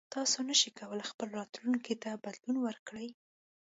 تاسو 0.15 0.37
نشئ 0.47 0.69
کولی 0.79 1.05
خپل 1.11 1.27
راتلونکي 1.39 1.95
ته 2.03 2.09
بدلون 2.23 2.57
ورکړئ. 2.61 3.09